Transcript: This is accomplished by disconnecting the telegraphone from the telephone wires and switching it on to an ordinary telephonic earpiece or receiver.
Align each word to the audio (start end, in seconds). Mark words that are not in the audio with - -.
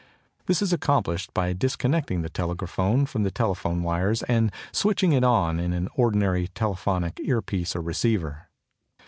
This 0.47 0.63
is 0.63 0.73
accomplished 0.73 1.31
by 1.31 1.53
disconnecting 1.53 2.23
the 2.23 2.27
telegraphone 2.29 3.05
from 3.05 3.21
the 3.21 3.29
telephone 3.29 3.83
wires 3.83 4.23
and 4.23 4.51
switching 4.71 5.11
it 5.13 5.23
on 5.23 5.57
to 5.57 5.63
an 5.63 5.89
ordinary 5.95 6.47
telephonic 6.47 7.19
earpiece 7.23 7.75
or 7.75 7.81
receiver. 7.81 8.47